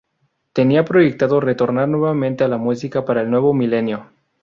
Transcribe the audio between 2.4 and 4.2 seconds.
a la música para el nuevo milenio.